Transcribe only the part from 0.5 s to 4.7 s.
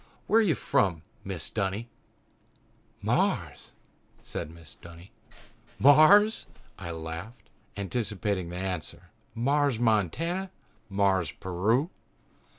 from, Mrs. Dunny?" "Mars!" said